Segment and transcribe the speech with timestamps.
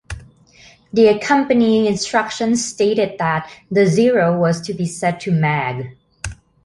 [0.91, 5.95] The accompanying instructions stated that the zero was to be set to Mag.